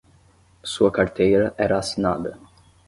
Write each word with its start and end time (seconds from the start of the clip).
Sua 0.63 0.89
carteira 0.89 1.53
era 1.55 1.77
assinada 1.77 2.39